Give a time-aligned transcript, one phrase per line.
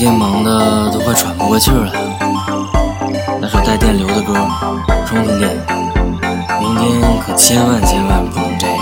[0.00, 1.92] 天忙的都快喘不过气儿了。
[3.38, 4.32] 那首带电流的歌，
[5.06, 5.50] 充充电。
[6.58, 8.79] 明天可千万千万不能这样。